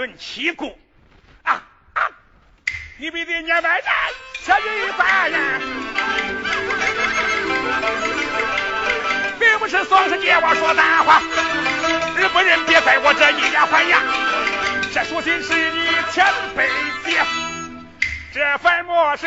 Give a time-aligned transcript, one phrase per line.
[0.00, 0.78] 论七股
[1.42, 1.62] 啊
[1.92, 2.00] 啊！
[2.96, 3.94] 你必得念外战，
[4.42, 5.38] 千人一番呀，
[9.38, 11.20] 并不是双是借我说大话，
[12.16, 14.00] 日本人别在我这以牙还牙。
[14.90, 16.24] 这书信是你前
[16.56, 16.66] 辈
[17.04, 17.22] 写，
[18.32, 19.26] 这份墨是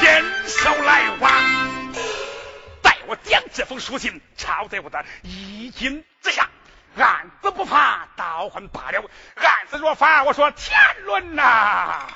[0.00, 1.32] 坚守来往，
[2.82, 6.02] 待我将这封书信抄在我的衣襟。
[6.96, 9.02] 案子不怕倒换罢了，
[9.36, 12.06] 案子若发，我说天伦呐，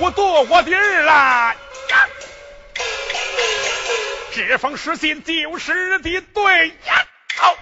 [0.00, 1.54] 我夺我的儿啦
[1.90, 2.08] 呀，
[4.34, 7.56] 这封书信就是的对呀，好。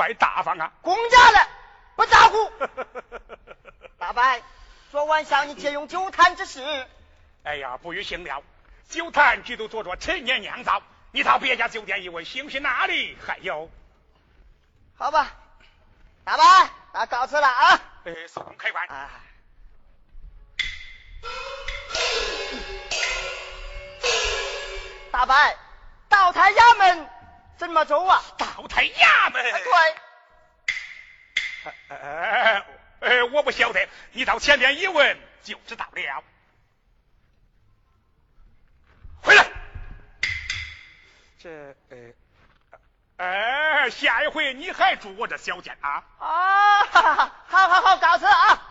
[0.00, 0.72] 怪大方啊！
[0.80, 1.46] 公家的
[1.94, 2.50] 不在乎。
[4.00, 4.22] 大伯，
[4.90, 6.62] 昨晚向你借用酒坛之事。
[7.42, 8.42] 哎呀，不予行了。
[8.88, 13.70] 酒坛只都做着陈年酿造，你到别家酒店一问，兴许哪里还有？
[14.96, 15.32] 好吧，
[16.24, 17.80] 大伯，那告辞了啊！
[18.06, 18.88] 哎，送开关。
[25.10, 25.34] 大伯，
[26.08, 27.10] 道台衙门
[27.58, 28.22] 怎么走啊？
[28.60, 29.42] 道台衙门。
[29.42, 29.52] 对。
[31.88, 32.64] 哎
[33.00, 36.24] 哎，我不晓得，你到前面一问就知道了。
[39.22, 39.46] 回来。
[41.38, 42.12] 这呃，
[43.16, 46.04] 哎，下一回你还住我这小间啊？
[46.18, 48.62] 啊，好好好，告辞啊！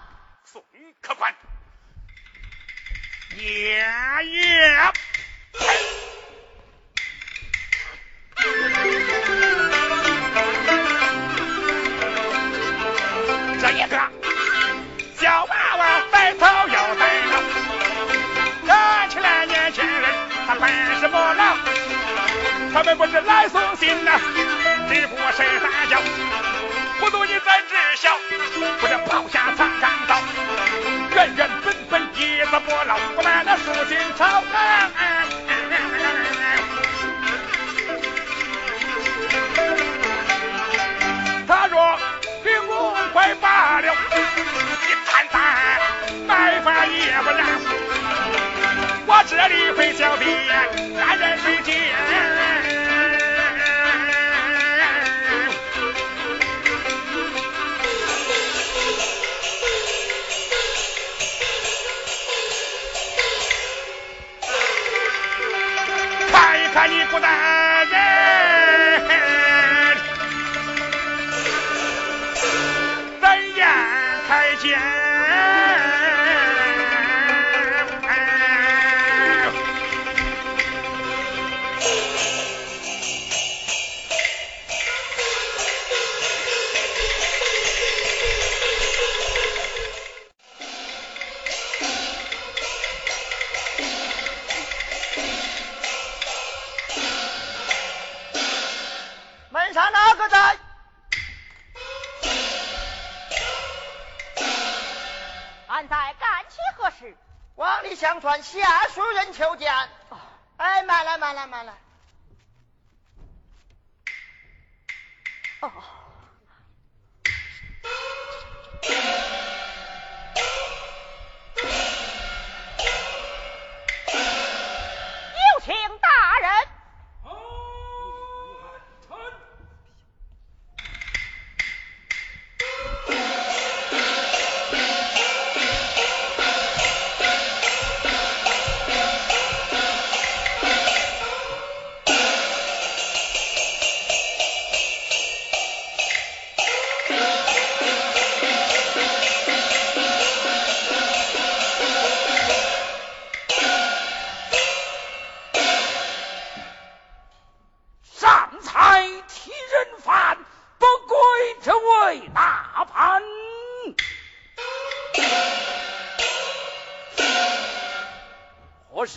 [0.45, 0.63] 送
[1.01, 1.35] 客官。
[3.35, 3.79] 爷
[4.25, 4.93] 爷。
[22.73, 24.19] 他们不是来送信呐，
[24.89, 25.99] 只不过是大叫，
[26.99, 28.11] 不读你怎知晓？
[28.81, 30.21] 我这抛下藏长刀，
[31.15, 34.43] 原原本本一字不漏，我们那书信抄。
[34.51, 35.48] 他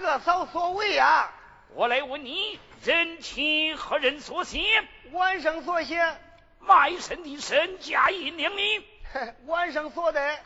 [0.00, 1.30] 各扫所为啊，
[1.74, 4.58] 我来问你，人情何人所写，
[5.12, 6.18] 晚上所写，
[6.58, 8.82] 卖身的身价一两米，
[9.44, 10.38] 晚上所得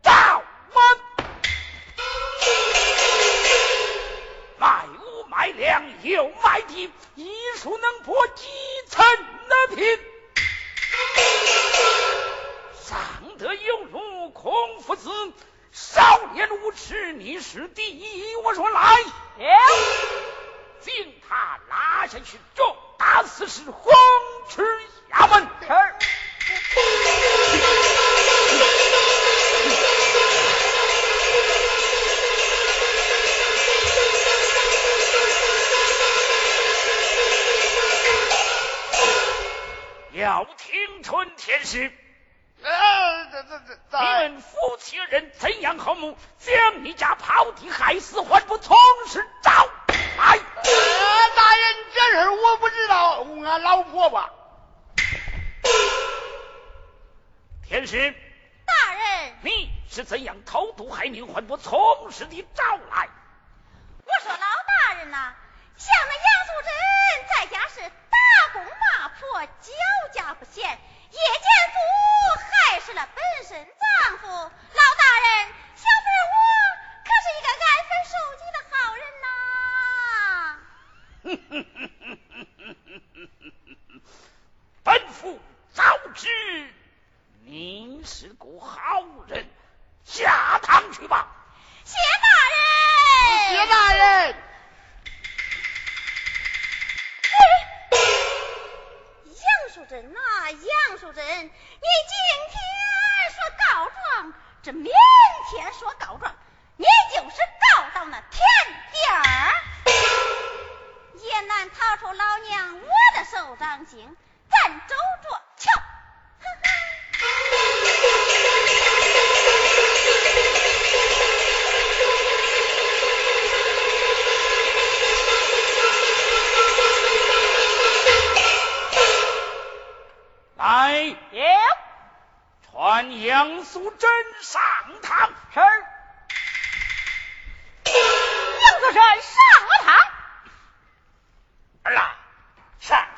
[0.00, 0.42] 道
[0.72, 0.82] 门。
[4.58, 8.48] 卖物卖粮又卖地，一树能破几
[8.88, 9.04] 层
[9.46, 9.98] 的贫。
[12.86, 15.10] 长得犹如孔夫子，
[15.70, 17.81] 少年无耻你是爹。
[23.64, 23.91] 是。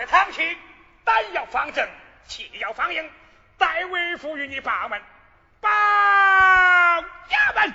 [0.07, 0.57] 堂前
[1.05, 1.89] 胆要方正，
[2.27, 3.11] 气要方硬，
[3.59, 5.01] 代为父与你把门，
[5.61, 7.75] 保家门。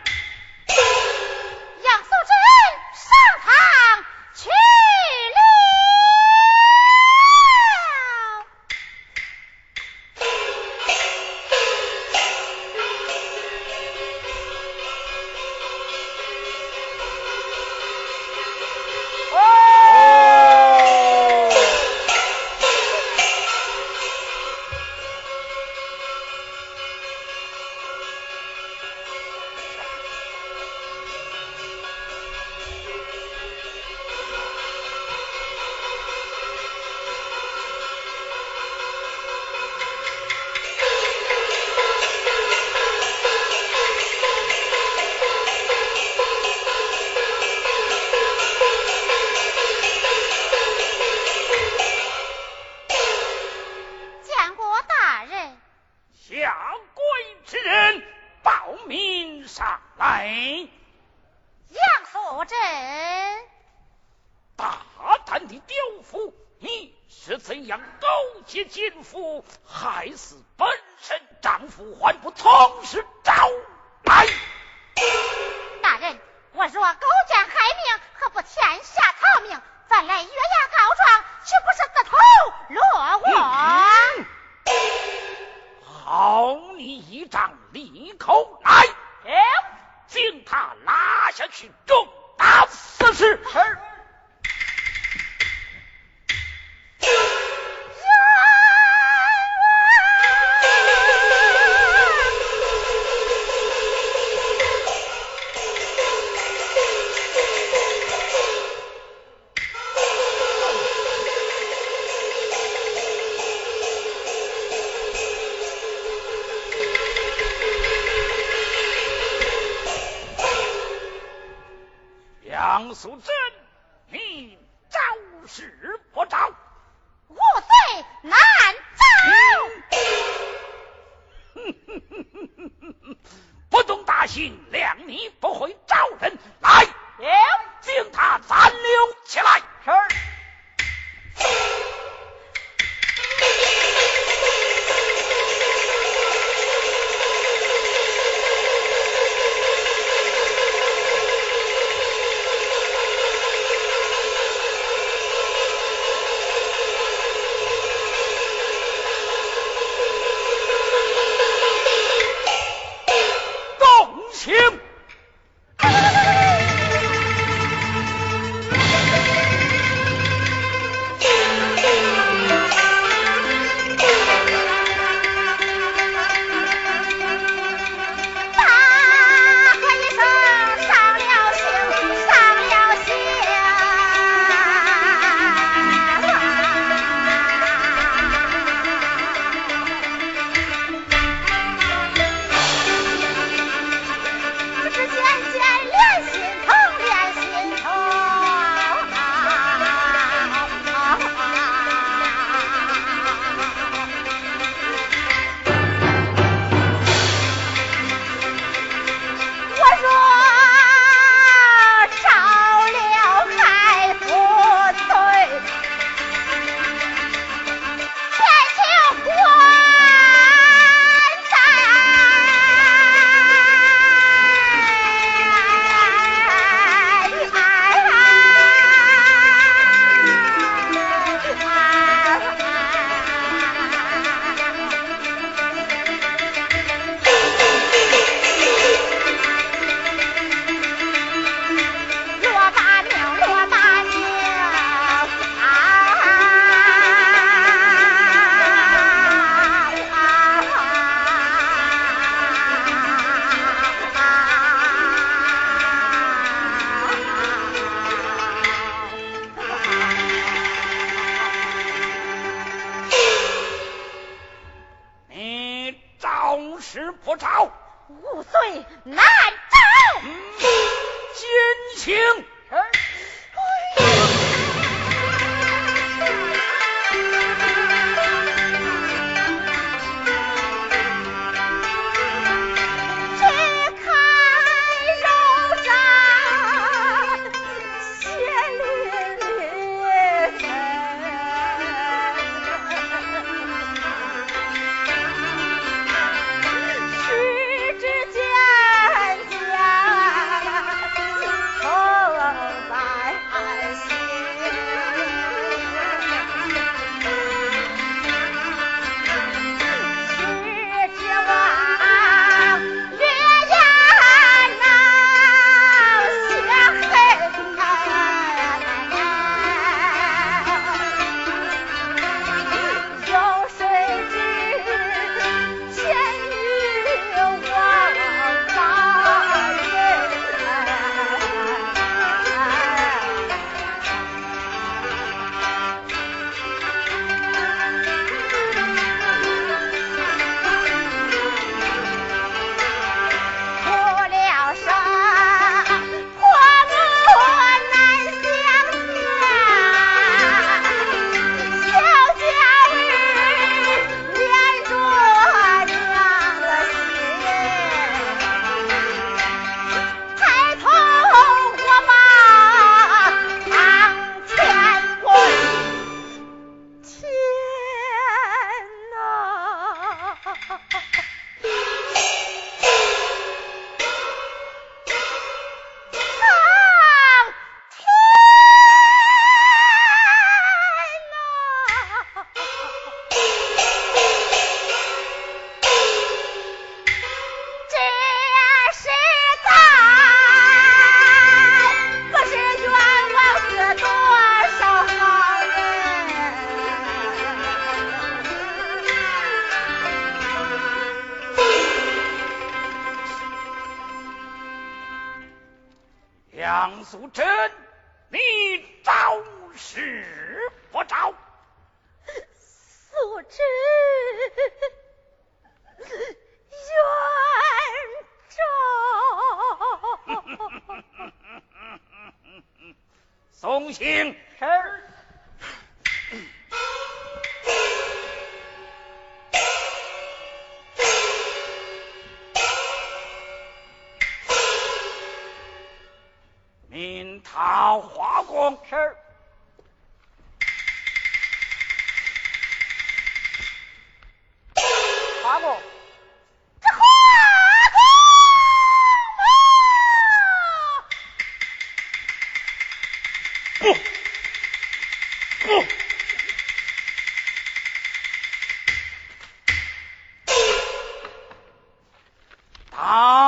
[463.01, 463.38] 大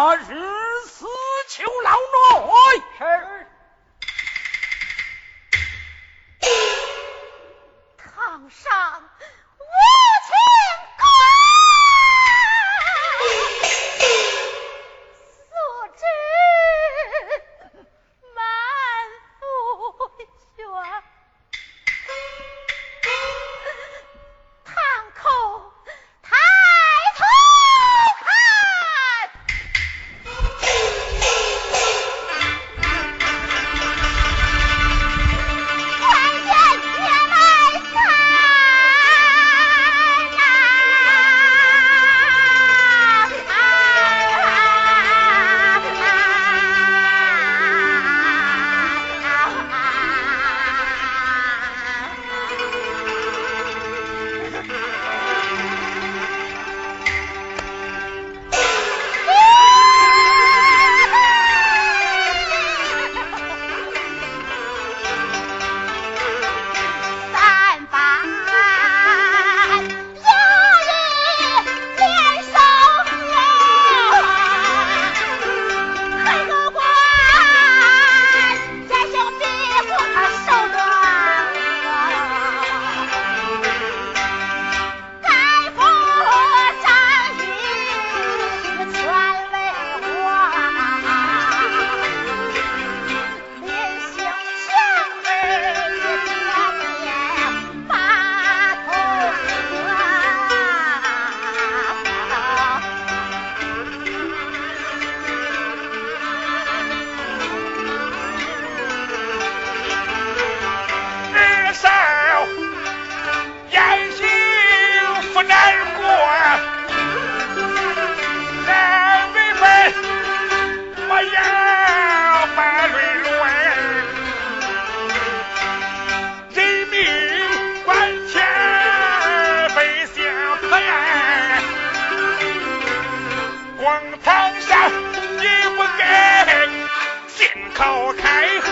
[137.82, 138.22] 信口开
[138.60, 138.68] 河。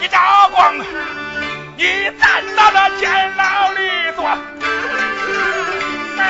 [0.00, 0.18] 你赵
[0.50, 0.74] 光，
[1.76, 3.78] 你站到了监牢里
[4.16, 4.26] 坐，
[6.18, 6.22] 二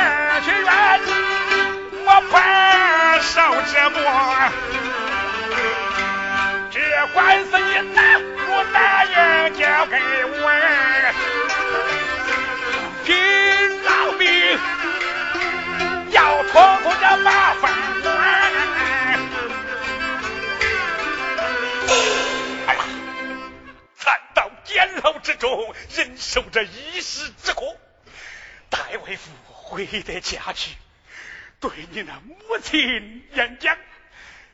[0.44, 0.70] 去院
[2.04, 2.34] 我怕
[3.20, 3.40] 受
[3.72, 3.98] 折磨。
[6.70, 6.78] 这
[7.14, 9.14] 官司你拿不答应
[9.54, 9.96] 交给
[10.26, 10.44] 我，
[16.54, 18.16] 要拖出这麻烦关。
[22.66, 22.84] 哎呀，
[23.96, 27.76] 惨到监牢之中，忍受着一时之苦。
[28.68, 30.76] 戴为父回得家去，
[31.60, 33.76] 对你那母亲演讲，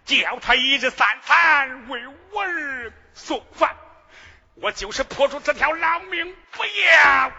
[0.05, 2.01] 叫他一日三餐为
[2.33, 3.77] 我儿送饭。
[4.57, 7.33] 我就是破出这条老命不要，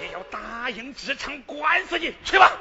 [0.00, 2.52] 也要答应这场官司你，去吧。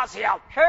[0.00, 0.40] 口发笑？
[0.54, 0.60] 是。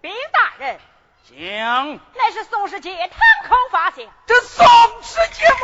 [0.00, 0.78] 禀大人，
[1.24, 4.08] 行，乃是宋世杰堂口发现。
[4.26, 4.64] 这宋
[5.02, 5.56] 世杰谋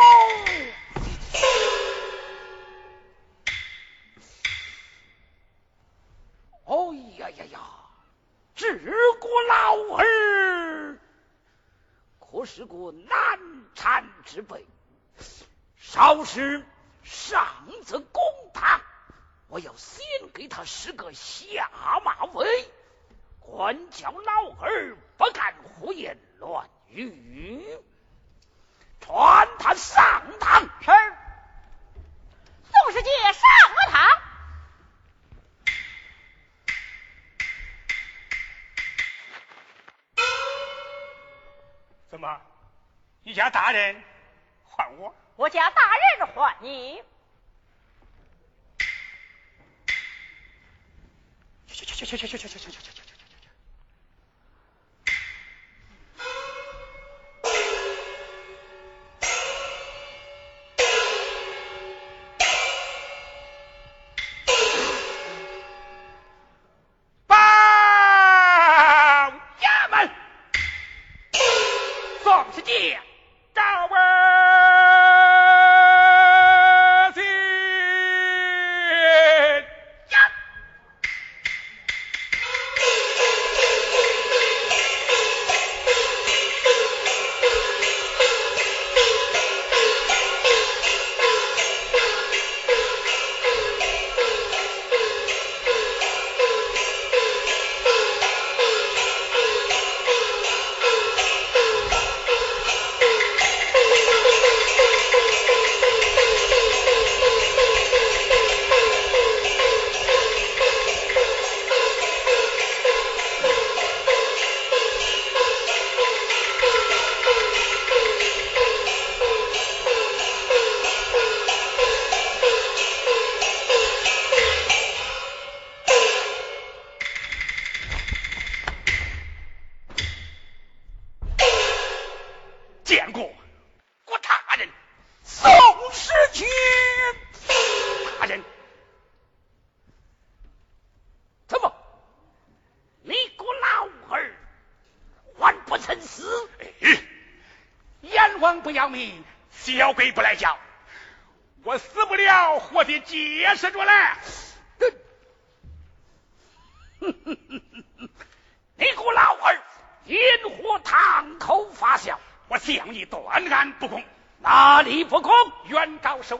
[6.64, 7.60] 哦呀呀呀！
[8.56, 10.98] 治国老儿
[12.18, 13.38] 可是个难
[13.76, 14.66] 缠之辈，
[15.76, 16.66] 少时
[17.04, 17.46] 上
[17.84, 18.22] 则公
[18.52, 18.80] 堂，
[19.56, 21.70] 我要先给他施个下
[22.04, 22.68] 马威，
[23.40, 27.64] 管教老儿不敢胡言乱语，
[29.00, 30.60] 传他上堂。
[30.82, 30.90] 是，
[32.70, 34.22] 宋世杰上了堂。
[42.10, 42.42] 怎么，
[43.22, 44.04] 你家大人
[44.64, 45.14] 换我？
[45.36, 45.80] 我家大
[46.18, 47.02] 人换你。
[51.76, 53.05] 去去去去去去去去去去去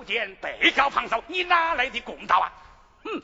[0.09, 2.53] 原告受检，被告旁搜，你哪来的公道啊？
[3.05, 3.23] 哼！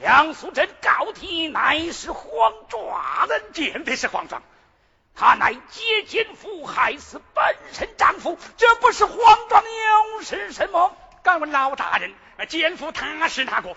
[0.00, 4.42] 杨素贞告题乃是黄状，人见的是黄状。
[5.14, 10.94] 他乃接奸夫，害死本身丈夫，这不是黄状又是什么？
[11.22, 12.14] 敢问老大人，
[12.48, 13.74] 奸夫他是哪个？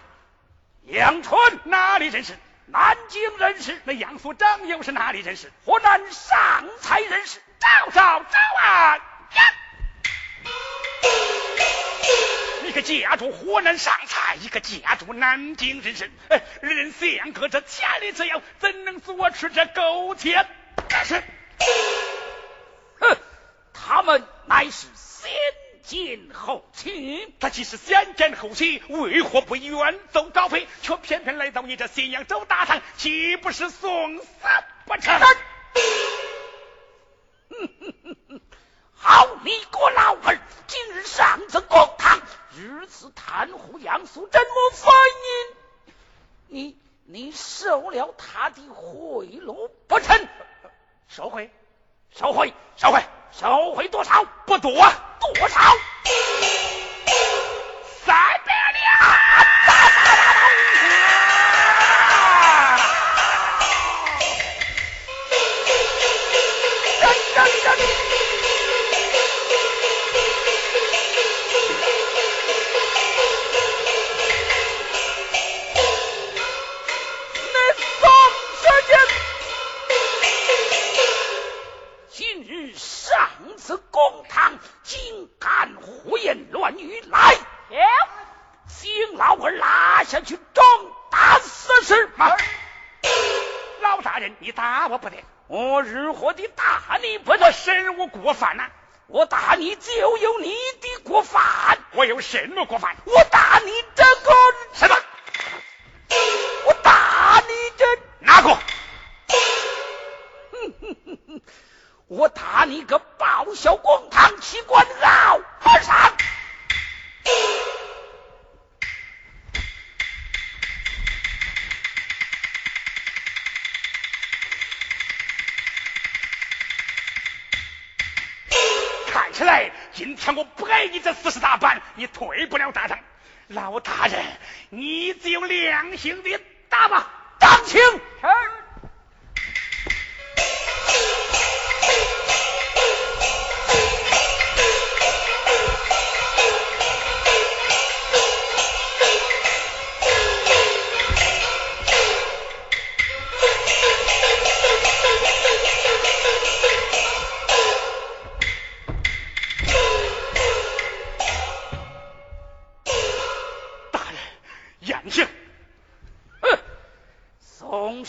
[0.83, 2.37] 杨春哪里人士？
[2.65, 3.81] 南京人士。
[3.85, 5.51] 那杨素贞又是哪里人士？
[5.65, 7.41] 河南上蔡人士。
[7.59, 8.95] 找找找啊！
[8.95, 9.53] 呀！
[12.69, 16.11] 一个家住河南上蔡，一个家住南京人士，
[16.61, 20.45] 人相隔着千里之遥，怎能做出这勾结？
[20.87, 21.23] 但是，
[22.99, 23.17] 哼，
[23.73, 25.31] 他们乃是先
[25.81, 27.33] 奸后娶。
[27.39, 32.79] 他既是先奸后娶，为何不远走高飞，却偏偏来到你这咸阳州大堂？
[32.97, 34.25] 岂不是送死
[34.85, 35.19] 不成？
[39.01, 39.88] 好你个
[43.13, 44.93] 袒护杨素贞，么反
[45.27, 45.55] 应？
[46.47, 50.27] 你你收了他的贿赂不成？
[51.07, 51.51] 收回，
[52.15, 54.23] 收回，收回，收回多少？
[54.45, 55.59] 不多，多少？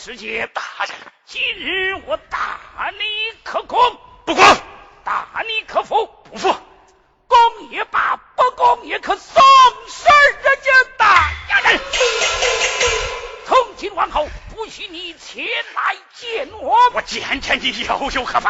[0.03, 3.79] 世界大战今日我打你可攻
[4.25, 4.43] 不攻
[5.05, 6.49] 打你可服不服
[7.29, 7.39] 攻
[7.71, 9.45] 也罢不攻也可伤
[9.89, 10.11] 身
[10.43, 11.81] 人家大家人
[13.45, 18.41] 从今往后不许你前来见我我见天地以后何可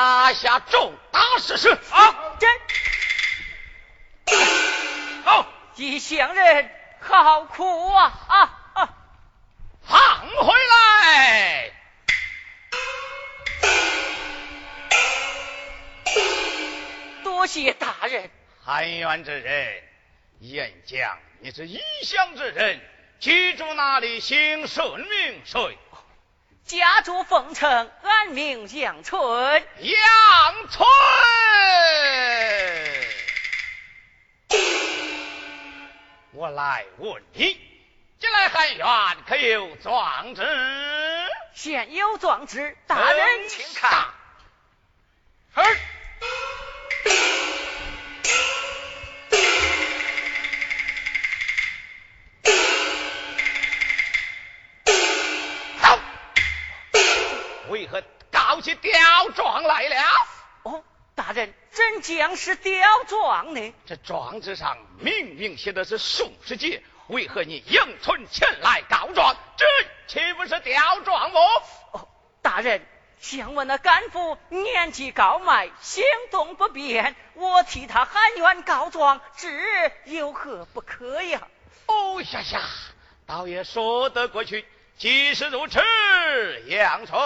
[0.00, 1.78] 拉下重大事实。
[1.90, 2.50] 好，真
[5.24, 5.46] 好，
[5.76, 6.70] 异乡人
[7.00, 8.38] 好苦啊啊
[8.72, 8.88] 啊！
[9.82, 11.70] 放回来。
[17.22, 18.30] 多谢大人。
[18.64, 19.82] 汉元之人，
[20.38, 22.80] 燕将，你是异乡之人，
[23.18, 24.18] 居住哪里？
[24.20, 25.78] 姓甚名谁？
[26.64, 29.66] 家住凤城，安名杨春。
[29.78, 30.86] 杨春。
[36.32, 37.60] 我来问你，
[38.18, 38.86] 近来汉院
[39.26, 40.42] 可有壮志？
[41.54, 44.08] 现有壮志，大人请看。
[45.54, 45.60] 是
[58.60, 58.92] 告起吊
[59.34, 59.96] 状来了？
[60.64, 60.84] 哦，
[61.14, 63.74] 大人，真将是吊状呢？
[63.86, 69.34] 这状纸上明明写的是宋世杰，为何你迎春前来告状？
[69.56, 69.64] 这
[70.06, 71.40] 岂不是吊状么？
[71.92, 72.06] 哦，
[72.42, 72.86] 大人，
[73.18, 79.48] 想问那干父年纪高迈，行动不便，我替他喊冤告状，这
[80.04, 81.48] 有何不可呀？
[81.86, 82.60] 哦呀呀，
[83.26, 84.66] 倒也说得过去。
[84.98, 85.80] 既是如此，
[86.66, 87.18] 杨春，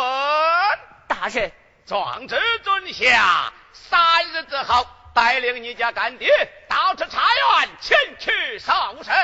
[1.20, 1.52] 大人，
[1.86, 6.28] 状纸准下，三日之后带领你家干爹
[6.68, 8.72] 到这茶园前去受
[9.04, 9.14] 审。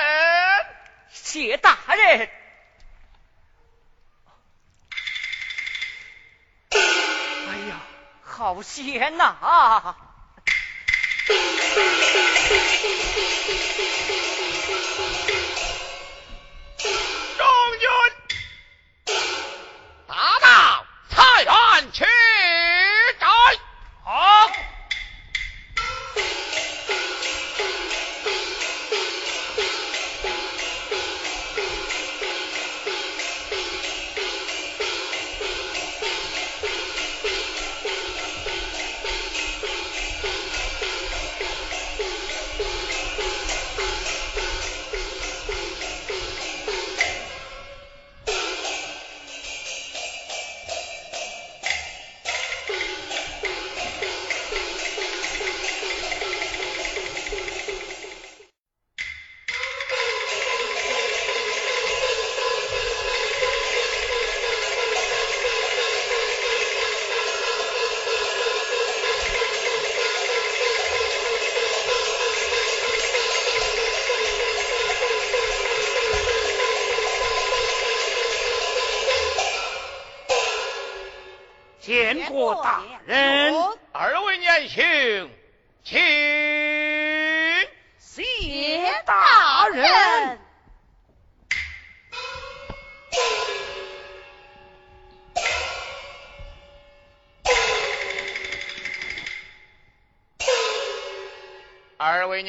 [1.10, 2.30] 谢大人。
[6.72, 6.78] 哎
[7.68, 7.80] 呀，
[8.24, 9.96] 好险呐、啊！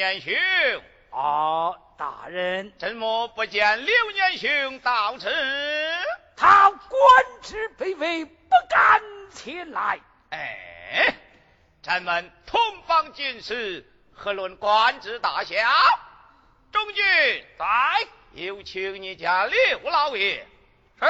[0.02, 0.34] 年兄，
[1.12, 5.30] 啊，大人，怎么不见刘年兄到此？
[6.36, 6.82] 他官
[7.44, 9.00] 职卑微，不敢
[9.32, 10.00] 前来。
[10.32, 11.14] 哎，
[11.84, 15.56] 咱们同房进士，何论官职大小？
[16.72, 17.06] 中军
[17.60, 17.68] 在，
[18.32, 20.48] 有请你家刘老爷。
[21.00, 21.06] 是。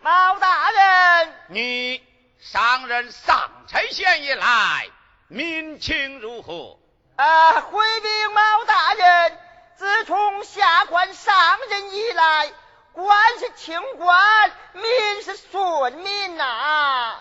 [0.00, 2.02] 毛大人，你
[2.40, 4.88] 上任上差县以来，
[5.28, 6.78] 民情如何？
[7.16, 9.38] 啊，回禀毛大人，
[9.76, 11.34] 自从下官上
[11.68, 12.52] 任以来，
[12.92, 17.18] 官是清官，民是顺民呐。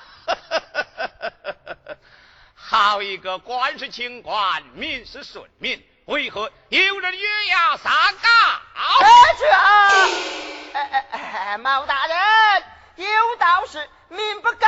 [2.56, 8.30] 好一个官是清官，民是顺民，为何有人越牙三告？
[9.38, 9.92] 这啊，
[10.74, 12.18] 哎哎哎，毛大人，
[12.96, 14.68] 有道是民不告，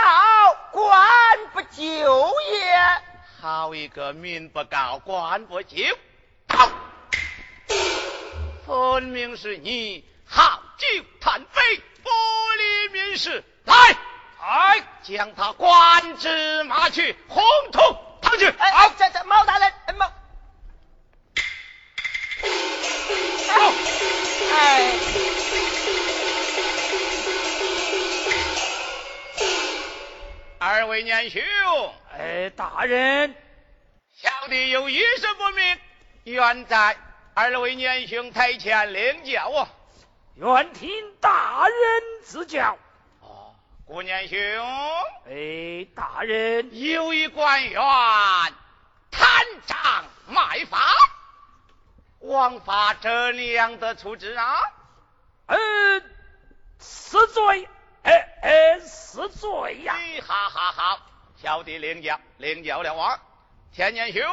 [0.71, 3.01] 官不就也。
[3.41, 5.83] 好一个民不告，官不就，
[6.49, 6.69] 好，
[8.65, 10.87] 分明是你好酒
[11.21, 12.09] 贪杯，不
[12.57, 13.43] 理民事。
[13.65, 13.75] 来，
[14.41, 17.79] 哎，将他官职骂去，红土
[18.21, 18.47] 堂去。
[18.47, 20.05] 哎，这这毛大人，哎毛，
[24.51, 24.93] 哎，
[30.65, 31.41] 二位年兄，
[32.17, 33.35] 哎，大人，
[34.13, 35.77] 小弟有一事不明，
[36.23, 36.95] 愿在
[37.33, 39.67] 二位年兄台前领教啊。
[40.35, 40.89] 愿听
[41.19, 41.75] 大人
[42.25, 42.77] 指教。
[43.19, 43.53] 哦，
[43.85, 44.37] 顾年兄，
[45.27, 47.81] 哎，大人，有一官员
[49.11, 50.79] 贪赃卖法，
[52.19, 54.55] 枉法这样的处置啊？
[55.47, 55.57] 呃，
[56.79, 57.67] 死罪，
[58.03, 59.95] 哎哎，是罪呀。
[59.97, 60.99] 哎，好好好，
[61.41, 63.19] 小弟领教领教了王。
[63.73, 64.23] 天年兄，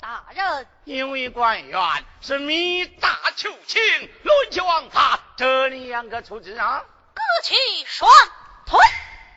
[0.00, 3.80] 大人，因为官员是密大求情，
[4.22, 6.84] 论起枉法，这样个处置啊？
[7.14, 7.54] 各取
[7.86, 8.10] 双
[8.66, 8.78] 腿。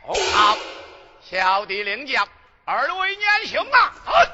[0.08, 0.58] 哦，好，
[1.22, 2.28] 小弟领教。
[2.66, 4.28] 二位年兄啊，哎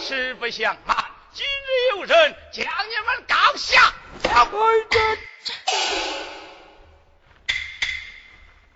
[0.00, 0.96] 实不相瞒，
[1.32, 3.94] 今日有人将你们告下。
[4.24, 4.46] 哎
[4.90, 4.98] 这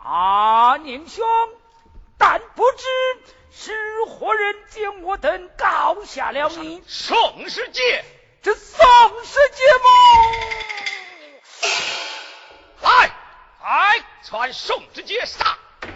[0.06, 1.26] 啊，宁兄，
[2.16, 2.84] 但不知
[3.50, 3.74] 是
[4.08, 6.80] 何人将我等告下了你？
[6.86, 8.04] 宋世杰，
[8.40, 8.78] 这宋
[9.24, 9.90] 世杰吗？
[12.82, 13.10] 来，
[13.64, 15.44] 来，传宋世杰上。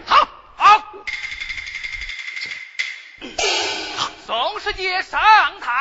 [0.04, 0.82] 好，好，
[4.26, 5.20] 宋世杰上
[5.61, 5.72] 堂。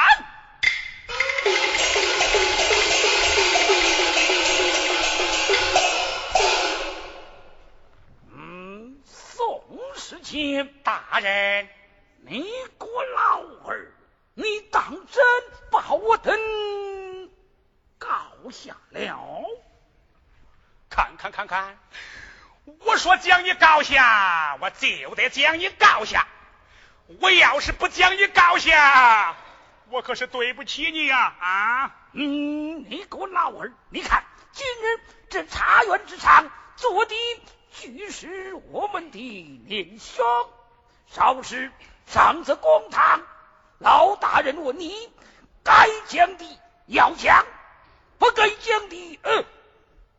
[10.29, 11.67] 请大人，
[12.21, 12.43] 你
[12.77, 13.91] 个老儿，
[14.35, 15.25] 你当真
[15.71, 16.37] 把我等
[17.97, 18.07] 告
[18.51, 19.43] 下了？
[20.87, 21.79] 看看看看，
[22.85, 26.27] 我说将你告下，我就得将你告下。
[27.19, 29.35] 我要是不将你告下，
[29.89, 31.33] 我可是对不起你呀！
[31.39, 37.15] 啊，嗯，你个老儿，你看今日这茶园之上坐的
[37.71, 39.19] 俱是我们的
[39.65, 40.25] 年兄，
[41.07, 41.71] 少时
[42.07, 43.21] 上这公堂，
[43.79, 45.09] 老大人问你
[45.63, 46.45] 该讲的
[46.87, 47.45] 要讲，
[48.17, 49.45] 不该讲的，呃，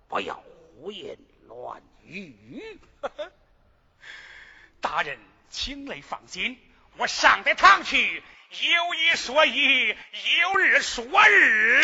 [0.09, 0.43] 不要
[0.81, 2.81] 胡言乱语。
[4.81, 5.19] 大人，
[5.51, 6.59] 请雷放心，
[6.97, 11.83] 我上得堂去，有一说一，有日说日。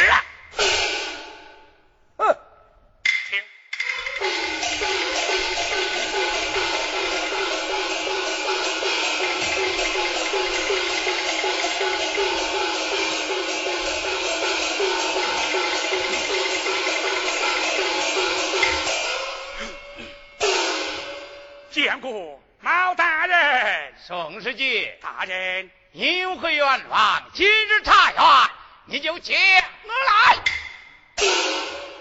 [22.61, 27.23] 毛大人，宋世杰，大人，有何冤枉？
[27.33, 28.51] 今日茶园，
[28.87, 30.37] 你就请我来。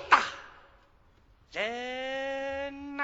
[0.09, 0.21] 大
[1.53, 3.03] 人呐、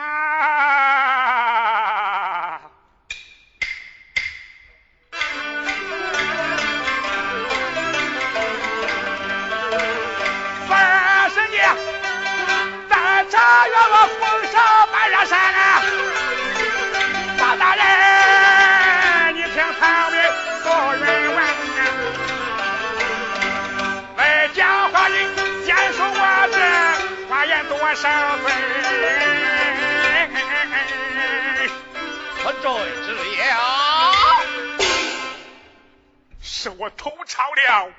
[36.62, 37.92] 是我偷抄了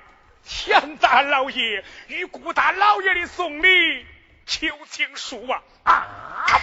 [0.47, 4.07] 田大老爷与顾大老爷的送礼
[4.47, 5.65] 求情书啊！
[5.83, 6.61] 啊！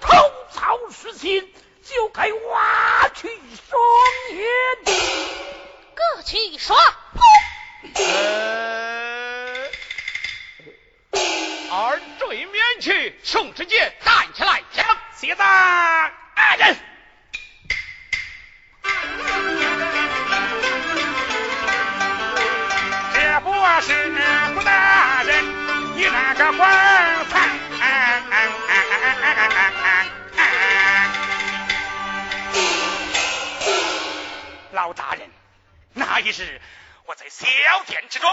[0.00, 0.16] 偷
[0.54, 1.52] 抄事情
[1.82, 3.80] 就该挖去双
[4.36, 4.46] 眼。
[5.96, 6.78] 各取双
[11.10, 11.18] 呃，
[11.72, 12.00] 二
[13.24, 14.86] 宋世杰站起来讲，
[15.16, 16.12] 谢大
[16.56, 16.91] 人。
[23.62, 23.94] 这不是
[24.54, 25.44] 顾大人，
[25.94, 27.48] 你那个官才。
[34.72, 35.30] 老大人，
[35.92, 36.60] 那一日
[37.06, 37.46] 我在小
[37.86, 38.28] 殿之中，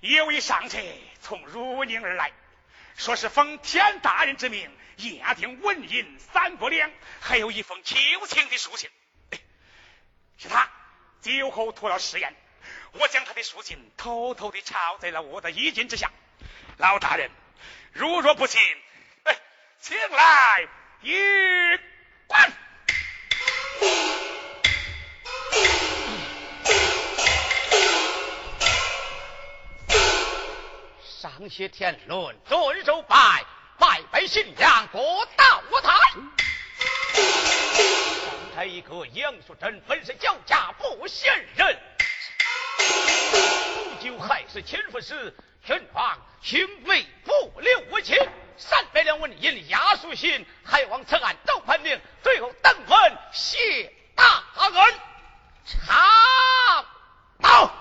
[0.00, 0.78] 一位上车
[1.20, 2.32] 从汝宁而来，
[2.96, 4.68] 说是奉天大人之命
[5.20, 8.90] 押定纹银三百两，还有一封求情的书信。
[10.38, 10.68] 是他
[11.22, 12.34] 酒后吐了誓言，
[12.94, 16.10] 我将他的书信偷偷的抄在了我的衣襟之下。
[16.78, 17.30] 老大人，
[17.92, 18.60] 如若不信，
[19.24, 19.36] 哎，
[19.80, 20.68] 请来
[21.02, 21.12] 一
[22.26, 22.52] 观。
[31.20, 33.44] 上写天伦，遵守拜，
[33.78, 34.98] 拜拜信仰，各
[35.36, 35.90] 到我台。
[37.14, 41.80] 上台一个杨素贞，本是脚家不贤人，
[44.04, 45.34] 不久害死亲夫时，
[45.66, 48.14] 宣皇兄妹不留我亲，
[48.58, 54.94] 三百两纹银押书信，还望此案都判明，最后登门谢大恩。
[55.86, 56.84] 好，
[57.40, 57.74] 到。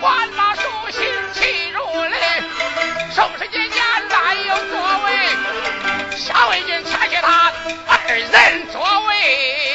[0.00, 0.62] 万马书
[0.92, 1.02] 信
[1.32, 7.52] 齐如林，宋世杰言来有作为，夏为君察觉他
[7.88, 9.73] 二人作为。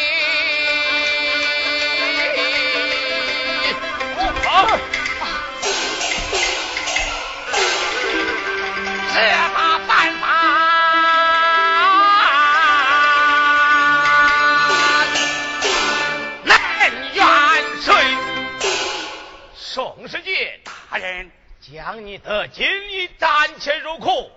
[22.09, 24.31] 你的金衣暂且入库，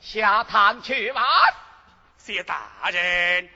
[0.00, 1.24] 下堂去吧。
[2.18, 3.48] 谢大人。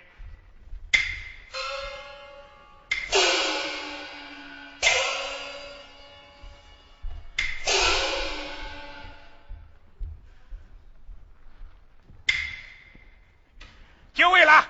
[14.15, 14.67] 久违了，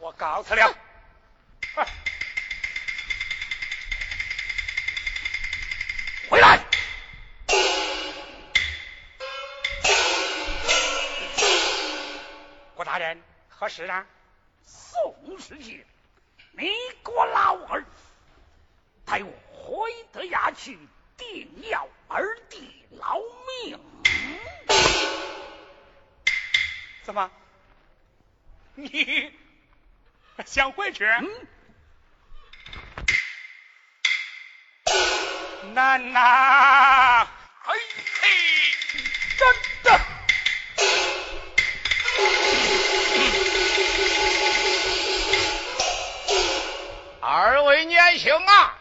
[0.00, 0.83] 我告辞了。
[13.74, 14.06] 事啊？
[14.64, 15.84] 宋世杰，
[16.52, 16.68] 你
[17.04, 17.84] 给我老儿，
[19.04, 20.78] 带我回德衙去，
[21.16, 23.18] 定要儿弟劳
[23.64, 23.80] 命。
[27.02, 27.28] 怎么？
[28.76, 29.32] 你
[30.46, 31.04] 想回去？
[31.04, 31.48] 嗯。
[35.74, 37.26] 难呐！
[48.14, 48.74] 位年兄啊，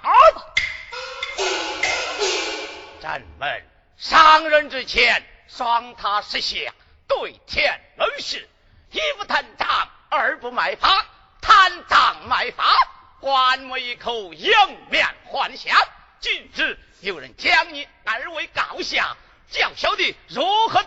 [3.02, 3.66] 咱们
[3.98, 6.72] 上任之前，双塔石下，
[7.08, 8.48] 对天论事，
[8.92, 11.04] 一不贪赃，二不卖法，
[11.42, 12.64] 贪赃卖法，
[13.22, 14.52] 还我一口迎
[14.92, 15.76] 面还乡。
[16.20, 19.18] 今日有人将你二位告下，
[19.50, 20.84] 叫小弟如何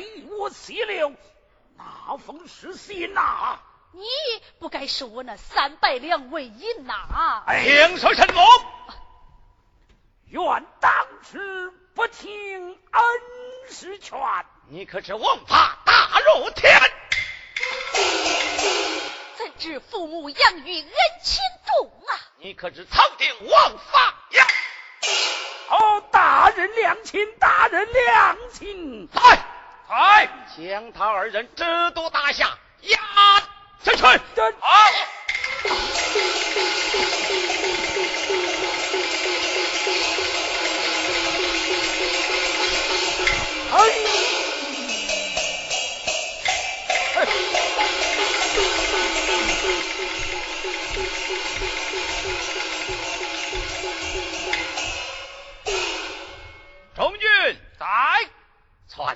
[0.00, 0.50] 得从？
[0.50, 1.12] 写了
[1.76, 3.58] 那封诗信呐？
[3.92, 4.02] 你
[4.58, 7.44] 不该收我那三百两为银呐？
[7.62, 8.42] 听说什么？
[10.26, 10.42] 愿
[10.80, 10.92] 当
[11.30, 13.02] 时不听恩
[13.68, 14.18] 师劝。
[14.68, 16.80] 你可知王法大如天？
[19.36, 20.92] 怎知父母养育恩
[21.22, 22.14] 情重啊？
[22.38, 24.46] 你可知朝廷王法呀？
[25.70, 29.08] 哦，大人良亲，大人良亲。
[29.12, 29.49] 来。
[29.90, 31.64] 来，将他二人直
[31.94, 32.98] 督大下，押
[33.82, 34.06] 下去。
[34.60, 34.68] 好。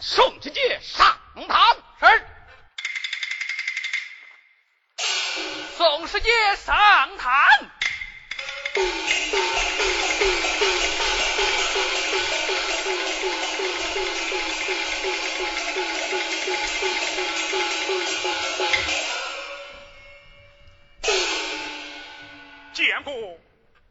[0.00, 1.18] 宋世杰上
[1.48, 2.26] 堂，是。
[5.76, 6.74] 宋世杰上
[7.16, 7.32] 堂，
[22.72, 23.14] 见过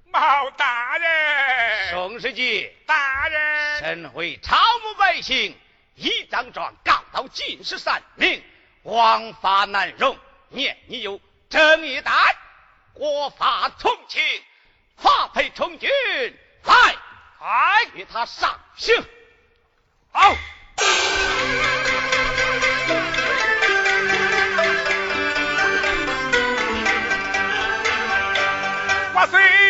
[0.05, 1.89] 毛大人。
[1.91, 5.57] 宋世杰大人，身为草木百姓。
[5.95, 8.43] 一张状告到进士三名，
[8.83, 10.17] 王法难容。
[10.49, 11.19] 念你有
[11.49, 12.13] 正义胆，
[12.93, 14.21] 国法从轻，
[14.97, 15.89] 发配从军。
[16.63, 16.73] 来，
[17.41, 18.95] 来与他上刑。
[20.11, 20.35] 好。
[29.13, 29.62] 万岁。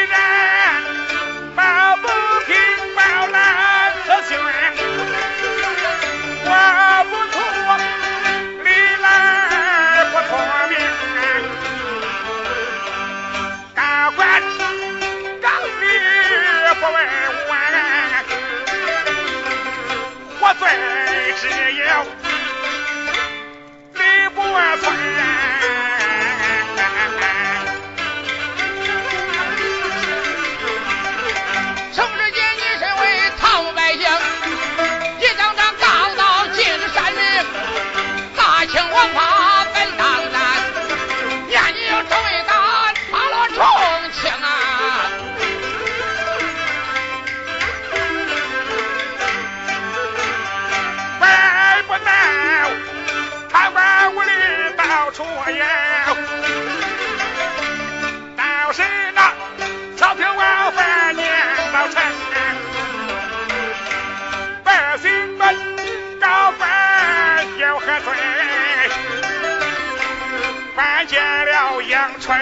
[71.06, 72.40] 见了阳春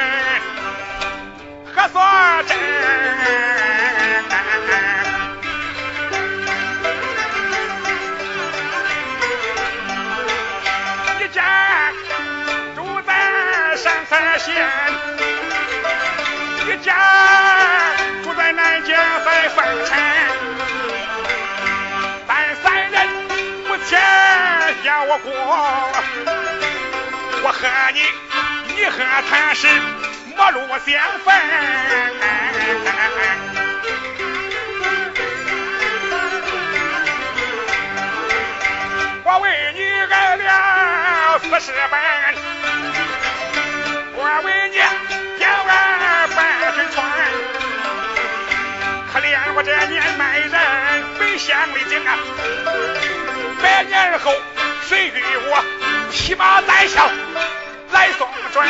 [1.74, 2.02] 何所
[2.48, 2.58] 镇，
[11.20, 11.92] 一家
[12.76, 14.54] 住在山蔡县，
[16.68, 16.94] 一家
[18.24, 18.96] 住在南街，
[19.26, 19.98] 在范城，
[22.28, 23.08] 咱三人
[23.68, 24.00] 不欠，
[24.84, 25.32] 要我过，
[27.44, 28.02] 我和你。
[28.82, 28.98] 你和
[29.30, 29.68] 他是
[30.36, 31.32] 陌路相逢
[39.24, 42.34] 我为你挨了四十板
[44.16, 44.78] 我为你
[45.38, 47.06] 掉了半只船
[49.14, 50.52] 可怜我这年迈人
[51.20, 52.18] 本想为将啊
[53.62, 54.32] 百年后
[54.90, 55.22] 谁与
[55.52, 55.64] 我
[56.12, 57.08] 披麻戴孝
[58.54, 58.68] 转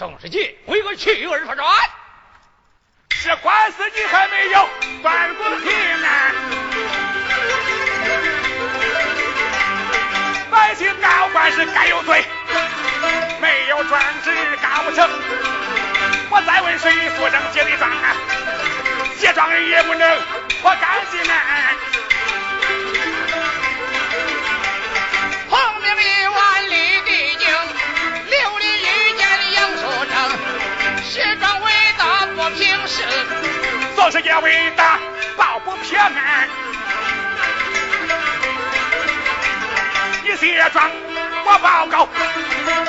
[0.00, 1.68] 宋世杰，为个去而发转？
[3.22, 4.66] 这官司你还没有
[5.02, 6.08] 断过平呢，
[10.50, 12.24] 百姓告官是该有罪，
[13.42, 14.30] 没有专制
[14.62, 15.06] 告不成。
[16.30, 18.16] 我再问谁，不上揭的状啊？
[19.18, 20.18] 揭状人也不能，
[20.62, 21.34] 我干心呢。
[34.10, 34.98] 做事也伟大
[35.36, 36.48] 报不平安。
[40.24, 40.90] 你卸妆
[41.44, 42.08] 我报告，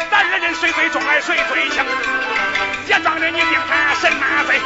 [0.09, 1.85] 咱二人谁最重来谁最轻。
[2.87, 4.59] 卸妆的你定他什么罪？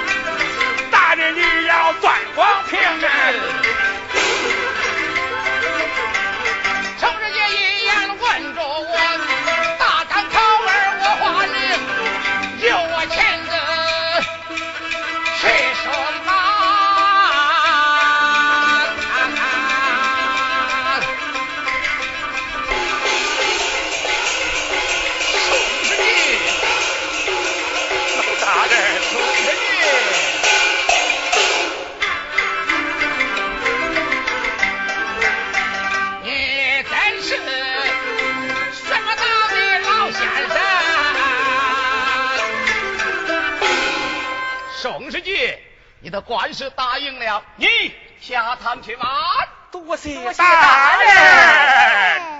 [0.89, 3.84] 大人你要断光平安！
[46.25, 47.67] 官是答应了，你
[48.19, 49.07] 下堂去吧。
[49.71, 52.21] 多谢大人。
[52.21, 52.34] 请